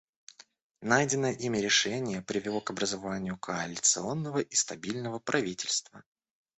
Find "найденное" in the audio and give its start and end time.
0.81-1.31